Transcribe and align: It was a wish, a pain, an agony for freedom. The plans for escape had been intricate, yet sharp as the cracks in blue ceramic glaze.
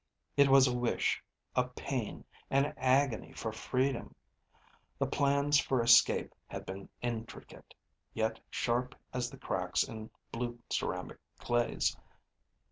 It 0.35 0.49
was 0.49 0.67
a 0.67 0.75
wish, 0.75 1.23
a 1.55 1.67
pain, 1.67 2.25
an 2.49 2.73
agony 2.75 3.33
for 3.33 3.51
freedom. 3.51 4.15
The 4.97 5.05
plans 5.05 5.59
for 5.59 5.79
escape 5.79 6.33
had 6.47 6.65
been 6.65 6.89
intricate, 7.03 7.75
yet 8.15 8.39
sharp 8.49 8.95
as 9.13 9.29
the 9.29 9.37
cracks 9.37 9.83
in 9.83 10.09
blue 10.31 10.57
ceramic 10.71 11.19
glaze. 11.37 11.95